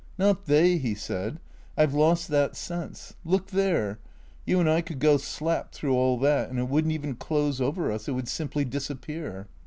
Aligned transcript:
"Not 0.17 0.47
they," 0.47 0.77
he 0.79 0.95
said." 0.95 1.39
I 1.77 1.85
've 1.85 1.93
lost 1.93 2.27
that 2.29 2.55
sense. 2.55 3.13
Look 3.23 3.51
there— 3.51 3.99
you 4.47 4.59
and 4.59 4.67
I 4.67 4.81
could 4.81 4.97
go 4.97 5.17
slap 5.17 5.73
through 5.73 5.93
all 5.93 6.17
that, 6.21 6.49
and 6.49 6.57
it 6.57 6.69
would 6.69 6.87
n't 6.87 6.91
even 6.93 7.13
close 7.13 7.61
over 7.61 7.91
us; 7.91 8.07
it 8.07 8.13
would 8.13 8.27
simply 8.27 8.65
disappear." 8.65 9.45